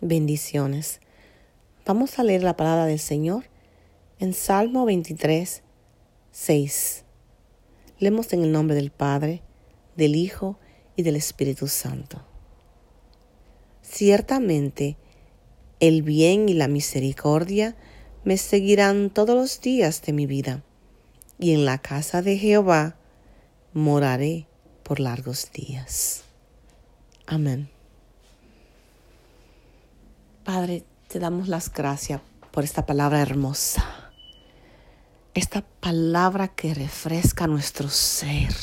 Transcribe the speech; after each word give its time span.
Bendiciones. 0.00 1.00
Vamos 1.84 2.20
a 2.20 2.22
leer 2.22 2.44
la 2.44 2.56
palabra 2.56 2.86
del 2.86 3.00
Señor 3.00 3.46
en 4.20 4.32
Salmo 4.32 4.84
23, 4.84 5.62
6. 6.30 7.04
Leemos 7.98 8.32
en 8.32 8.44
el 8.44 8.52
nombre 8.52 8.76
del 8.76 8.92
Padre, 8.92 9.42
del 9.96 10.14
Hijo 10.14 10.56
y 10.94 11.02
del 11.02 11.16
Espíritu 11.16 11.66
Santo. 11.66 12.24
Ciertamente, 13.82 14.96
el 15.80 16.02
bien 16.02 16.48
y 16.48 16.54
la 16.54 16.68
misericordia 16.68 17.74
me 18.22 18.36
seguirán 18.36 19.10
todos 19.10 19.34
los 19.34 19.60
días 19.60 20.02
de 20.02 20.12
mi 20.12 20.26
vida, 20.26 20.62
y 21.40 21.54
en 21.54 21.64
la 21.64 21.78
casa 21.78 22.22
de 22.22 22.38
Jehová 22.38 22.96
moraré 23.72 24.46
por 24.84 25.00
largos 25.00 25.50
días. 25.50 26.22
Amén. 27.26 27.77
Padre, 30.48 30.82
te 31.08 31.18
damos 31.18 31.46
las 31.48 31.70
gracias 31.70 32.22
por 32.52 32.64
esta 32.64 32.86
palabra 32.86 33.20
hermosa. 33.20 33.84
Esta 35.34 35.60
palabra 35.60 36.48
que 36.48 36.72
refresca 36.72 37.46
nuestro 37.46 37.90
ser. 37.90 38.54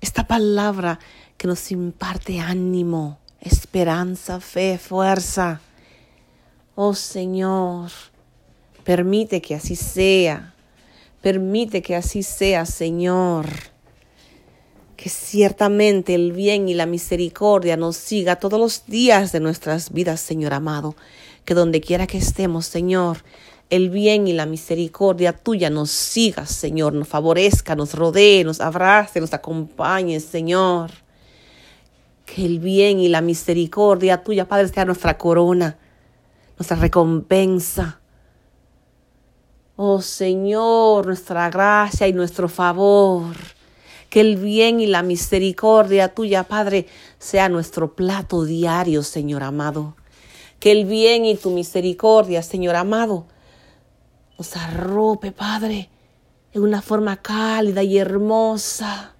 Esta 0.00 0.26
palabra 0.26 0.98
que 1.36 1.46
nos 1.46 1.70
imparte 1.70 2.40
ánimo, 2.40 3.20
esperanza, 3.40 4.40
fe, 4.40 4.76
fuerza. 4.76 5.60
Oh 6.74 6.94
Señor, 6.94 7.92
permite 8.82 9.40
que 9.40 9.54
así 9.54 9.76
sea. 9.76 10.52
Permite 11.22 11.80
que 11.80 11.94
así 11.94 12.24
sea, 12.24 12.66
Señor 12.66 13.46
que 15.00 15.08
ciertamente 15.08 16.14
el 16.14 16.32
bien 16.32 16.68
y 16.68 16.74
la 16.74 16.84
misericordia 16.84 17.78
nos 17.78 17.96
siga 17.96 18.36
todos 18.36 18.60
los 18.60 18.84
días 18.84 19.32
de 19.32 19.40
nuestras 19.40 19.94
vidas, 19.94 20.20
Señor 20.20 20.52
amado. 20.52 20.94
Que 21.46 21.54
donde 21.54 21.80
quiera 21.80 22.06
que 22.06 22.18
estemos, 22.18 22.66
Señor, 22.66 23.24
el 23.70 23.88
bien 23.88 24.28
y 24.28 24.34
la 24.34 24.44
misericordia 24.44 25.32
tuya 25.32 25.70
nos 25.70 25.90
siga, 25.90 26.44
Señor, 26.44 26.92
nos 26.92 27.08
favorezca, 27.08 27.74
nos 27.74 27.94
rodee, 27.94 28.44
nos 28.44 28.60
abrace, 28.60 29.22
nos 29.22 29.32
acompañe, 29.32 30.20
Señor. 30.20 30.90
Que 32.26 32.44
el 32.44 32.58
bien 32.58 33.00
y 33.00 33.08
la 33.08 33.22
misericordia 33.22 34.22
tuya, 34.22 34.46
Padre, 34.48 34.68
sea 34.68 34.84
nuestra 34.84 35.16
corona, 35.16 35.78
nuestra 36.58 36.76
recompensa. 36.76 38.00
Oh 39.76 40.02
Señor, 40.02 41.06
nuestra 41.06 41.48
gracia 41.48 42.06
y 42.06 42.12
nuestro 42.12 42.50
favor 42.50 43.34
que 44.10 44.20
el 44.20 44.36
bien 44.36 44.80
y 44.80 44.86
la 44.86 45.02
misericordia 45.02 46.12
tuya, 46.12 46.42
Padre, 46.44 46.86
sea 47.18 47.48
nuestro 47.48 47.94
plato 47.94 48.44
diario, 48.44 49.04
Señor 49.04 49.44
amado. 49.44 49.94
Que 50.58 50.72
el 50.72 50.84
bien 50.84 51.24
y 51.24 51.36
tu 51.36 51.50
misericordia, 51.50 52.42
Señor 52.42 52.74
amado, 52.74 53.26
nos 54.36 54.56
arrope, 54.56 55.30
Padre, 55.30 55.88
en 56.52 56.62
una 56.62 56.82
forma 56.82 57.22
cálida 57.22 57.84
y 57.84 57.98
hermosa. 57.98 59.14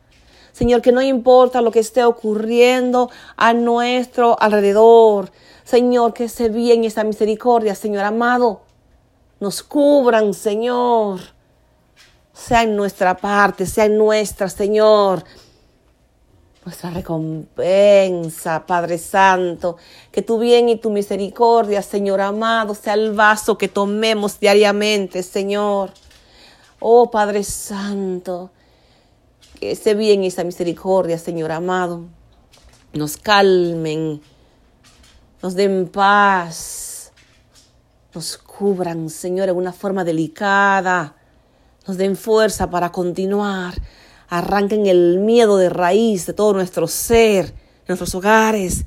Señor, 0.52 0.82
que 0.82 0.92
no 0.92 1.00
importa 1.00 1.62
lo 1.62 1.70
que 1.70 1.78
esté 1.78 2.04
ocurriendo 2.04 3.10
a 3.36 3.54
nuestro 3.54 4.36
alrededor. 4.42 5.30
Señor, 5.62 6.14
que 6.14 6.24
ese 6.24 6.48
bien 6.48 6.82
y 6.82 6.88
esa 6.88 7.04
misericordia, 7.04 7.76
Señor 7.76 8.04
amado, 8.04 8.62
nos 9.38 9.62
cubran, 9.62 10.34
Señor 10.34 11.20
sea 12.40 12.62
en 12.62 12.74
nuestra 12.74 13.16
parte, 13.16 13.66
sea 13.66 13.84
en 13.84 13.98
nuestra, 13.98 14.48
Señor. 14.48 15.24
Nuestra 16.64 16.90
recompensa, 16.90 18.64
Padre 18.66 18.98
Santo, 18.98 19.76
que 20.10 20.22
tu 20.22 20.38
bien 20.38 20.68
y 20.68 20.76
tu 20.76 20.90
misericordia, 20.90 21.82
Señor 21.82 22.20
amado, 22.20 22.74
sea 22.74 22.94
el 22.94 23.12
vaso 23.12 23.56
que 23.56 23.68
tomemos 23.68 24.38
diariamente, 24.40 25.22
Señor. 25.22 25.90
Oh 26.80 27.10
Padre 27.10 27.44
Santo, 27.44 28.50
que 29.58 29.72
ese 29.72 29.94
bien 29.94 30.24
y 30.24 30.28
esa 30.28 30.44
misericordia, 30.44 31.18
Señor 31.18 31.52
amado, 31.52 32.04
nos 32.92 33.16
calmen, 33.16 34.20
nos 35.42 35.54
den 35.54 35.88
paz, 35.88 37.12
nos 38.14 38.36
cubran, 38.38 39.08
Señor, 39.10 39.48
en 39.48 39.56
una 39.56 39.72
forma 39.72 40.04
delicada 40.04 41.16
nos 41.86 41.96
den 41.96 42.16
fuerza 42.16 42.70
para 42.70 42.92
continuar. 42.92 43.74
Arranquen 44.28 44.86
el 44.86 45.18
miedo 45.18 45.56
de 45.56 45.68
raíz 45.68 46.26
de 46.26 46.32
todo 46.32 46.52
nuestro 46.52 46.86
ser, 46.86 47.46
de 47.46 47.88
nuestros 47.88 48.14
hogares, 48.14 48.84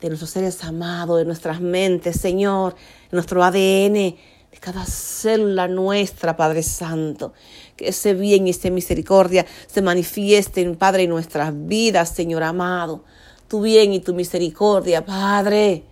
de 0.00 0.08
nuestros 0.08 0.30
seres 0.30 0.62
amados, 0.62 1.18
de 1.18 1.24
nuestras 1.24 1.60
mentes, 1.60 2.20
Señor, 2.20 2.74
de 3.10 3.16
nuestro 3.16 3.42
ADN, 3.42 3.94
de 3.94 4.58
cada 4.60 4.84
célula 4.84 5.66
nuestra, 5.66 6.36
Padre 6.36 6.62
Santo. 6.62 7.32
Que 7.76 7.88
ese 7.88 8.14
bien 8.14 8.46
y 8.46 8.50
esa 8.50 8.70
misericordia 8.70 9.44
se 9.66 9.82
manifiesten, 9.82 10.76
Padre, 10.76 11.04
en 11.04 11.10
nuestras 11.10 11.52
vidas, 11.52 12.10
Señor 12.10 12.44
amado. 12.44 13.04
Tu 13.48 13.60
bien 13.60 13.92
y 13.92 14.00
tu 14.00 14.14
misericordia, 14.14 15.04
Padre, 15.04 15.82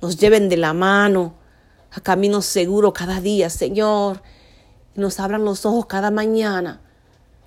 nos 0.00 0.16
lleven 0.16 0.48
de 0.48 0.56
la 0.56 0.72
mano 0.72 1.34
a 1.90 2.00
camino 2.00 2.40
seguro 2.40 2.92
cada 2.92 3.20
día, 3.20 3.50
Señor 3.50 4.22
nos 4.98 5.20
abran 5.20 5.44
los 5.44 5.64
ojos 5.64 5.86
cada 5.86 6.10
mañana 6.10 6.80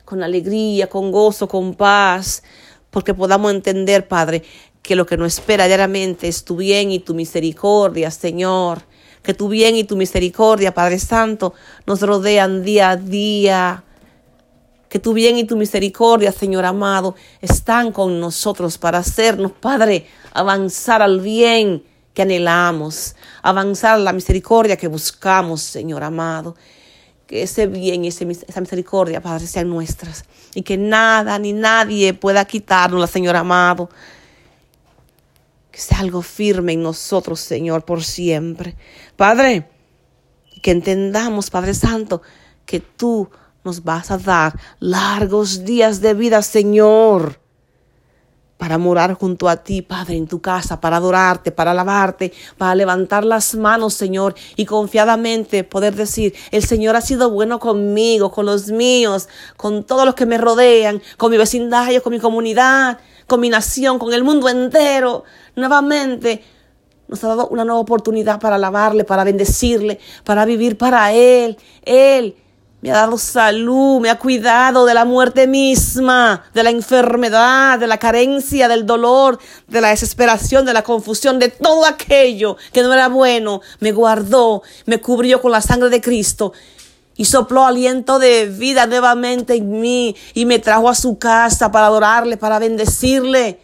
con 0.05 0.23
alegría, 0.23 0.87
con 0.87 1.11
gozo, 1.11 1.47
con 1.47 1.73
paz, 1.73 2.43
porque 2.89 3.13
podamos 3.13 3.51
entender, 3.53 4.09
Padre, 4.09 4.43
que 4.81 4.95
lo 4.95 5.05
que 5.05 5.15
nos 5.15 5.35
espera 5.35 5.67
diariamente 5.67 6.27
es 6.27 6.43
tu 6.43 6.57
bien 6.57 6.91
y 6.91 6.99
tu 6.99 7.13
misericordia, 7.13 8.11
Señor. 8.11 8.81
Que 9.23 9.33
tu 9.33 9.47
bien 9.47 9.75
y 9.75 9.83
tu 9.83 9.95
misericordia, 9.95 10.73
Padre 10.73 10.99
Santo, 10.99 11.53
nos 11.85 12.01
rodean 12.01 12.63
día 12.63 12.89
a 12.89 12.97
día. 12.97 13.83
Que 14.89 14.99
tu 14.99 15.13
bien 15.13 15.37
y 15.37 15.45
tu 15.45 15.55
misericordia, 15.55 16.33
Señor 16.33 16.65
amado, 16.65 17.15
están 17.39 17.93
con 17.93 18.19
nosotros 18.19 18.77
para 18.77 18.97
hacernos, 18.97 19.53
Padre, 19.53 20.07
avanzar 20.33 21.01
al 21.01 21.21
bien 21.21 21.83
que 22.13 22.23
anhelamos, 22.23 23.15
avanzar 23.41 23.95
a 23.95 23.99
la 23.99 24.11
misericordia 24.11 24.75
que 24.75 24.87
buscamos, 24.87 25.61
Señor 25.61 26.03
amado 26.03 26.55
que 27.31 27.43
ese 27.43 27.65
bien 27.65 28.03
y 28.03 28.09
esa 28.09 28.59
misericordia, 28.59 29.21
Padre, 29.21 29.47
sean 29.47 29.69
nuestras. 29.69 30.25
Y 30.53 30.63
que 30.63 30.77
nada 30.77 31.39
ni 31.39 31.53
nadie 31.53 32.13
pueda 32.13 32.43
quitarnos, 32.43 33.09
Señor 33.09 33.37
amado. 33.37 33.89
Que 35.71 35.79
sea 35.79 35.99
algo 35.99 36.21
firme 36.21 36.73
en 36.73 36.83
nosotros, 36.83 37.39
Señor, 37.39 37.85
por 37.85 38.03
siempre. 38.03 38.75
Padre, 39.15 39.69
que 40.61 40.71
entendamos, 40.71 41.49
Padre 41.49 41.73
Santo, 41.73 42.21
que 42.65 42.81
tú 42.81 43.29
nos 43.63 43.81
vas 43.85 44.11
a 44.11 44.17
dar 44.17 44.59
largos 44.79 45.63
días 45.63 46.01
de 46.01 46.13
vida, 46.13 46.41
Señor 46.41 47.40
para 48.61 48.77
morar 48.77 49.15
junto 49.15 49.49
a 49.49 49.55
ti, 49.55 49.81
Padre, 49.81 50.17
en 50.17 50.27
tu 50.27 50.39
casa, 50.39 50.79
para 50.79 50.97
adorarte, 50.97 51.51
para 51.51 51.71
alabarte, 51.71 52.31
para 52.59 52.75
levantar 52.75 53.25
las 53.25 53.55
manos, 53.55 53.95
Señor, 53.95 54.35
y 54.55 54.65
confiadamente 54.65 55.63
poder 55.63 55.95
decir, 55.95 56.35
el 56.51 56.63
Señor 56.63 56.95
ha 56.95 57.01
sido 57.01 57.31
bueno 57.31 57.57
conmigo, 57.57 58.29
con 58.29 58.45
los 58.45 58.67
míos, 58.67 59.27
con 59.57 59.83
todos 59.83 60.05
los 60.05 60.13
que 60.13 60.27
me 60.27 60.37
rodean, 60.37 61.01
con 61.17 61.31
mi 61.31 61.37
vecindario, 61.37 62.03
con 62.03 62.13
mi 62.13 62.19
comunidad, 62.19 62.99
con 63.25 63.39
mi 63.39 63.49
nación, 63.49 63.97
con 63.97 64.13
el 64.13 64.23
mundo 64.23 64.47
entero. 64.47 65.23
Nuevamente 65.55 66.43
nos 67.07 67.23
ha 67.23 67.29
dado 67.29 67.47
una 67.47 67.65
nueva 67.65 67.79
oportunidad 67.79 68.39
para 68.39 68.57
alabarle, 68.57 69.05
para 69.05 69.23
bendecirle, 69.23 69.99
para 70.23 70.45
vivir 70.45 70.77
para 70.77 71.11
Él. 71.13 71.57
Él 71.81 72.35
me 72.81 72.89
ha 72.89 72.95
dado 72.95 73.17
salud, 73.19 73.99
me 74.01 74.09
ha 74.09 74.17
cuidado 74.17 74.85
de 74.85 74.95
la 74.95 75.05
muerte 75.05 75.45
misma, 75.45 76.45
de 76.53 76.63
la 76.63 76.71
enfermedad, 76.71 77.77
de 77.77 77.85
la 77.85 77.99
carencia, 77.99 78.67
del 78.67 78.87
dolor, 78.87 79.37
de 79.67 79.81
la 79.81 79.89
desesperación, 79.89 80.65
de 80.65 80.73
la 80.73 80.83
confusión, 80.83 81.37
de 81.37 81.49
todo 81.49 81.85
aquello 81.85 82.57
que 82.73 82.81
no 82.81 82.91
era 82.91 83.07
bueno. 83.07 83.61
Me 83.79 83.91
guardó, 83.91 84.63
me 84.87 84.99
cubrió 84.99 85.41
con 85.41 85.51
la 85.51 85.61
sangre 85.61 85.89
de 85.91 86.01
Cristo 86.01 86.53
y 87.15 87.25
sopló 87.25 87.65
aliento 87.65 88.17
de 88.17 88.47
vida 88.47 88.87
nuevamente 88.87 89.55
en 89.55 89.79
mí 89.79 90.15
y 90.33 90.45
me 90.45 90.57
trajo 90.57 90.89
a 90.89 90.95
su 90.95 91.19
casa 91.19 91.71
para 91.71 91.85
adorarle, 91.85 92.35
para 92.35 92.57
bendecirle, 92.57 93.59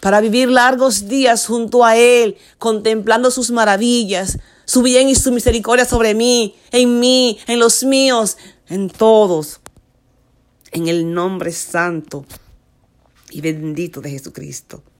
para 0.00 0.22
vivir 0.22 0.48
largos 0.48 1.06
días 1.06 1.46
junto 1.46 1.84
a 1.84 1.96
Él, 1.96 2.38
contemplando 2.58 3.30
sus 3.30 3.50
maravillas, 3.50 4.38
su 4.72 4.80
bien 4.80 5.10
y 5.10 5.14
su 5.14 5.32
misericordia 5.32 5.84
sobre 5.84 6.14
mí, 6.14 6.54
en 6.70 6.98
mí, 6.98 7.38
en 7.46 7.58
los 7.58 7.84
míos, 7.84 8.38
en 8.68 8.88
todos. 8.88 9.60
En 10.70 10.88
el 10.88 11.12
nombre 11.12 11.52
santo 11.52 12.24
y 13.28 13.42
bendito 13.42 14.00
de 14.00 14.08
Jesucristo. 14.08 14.82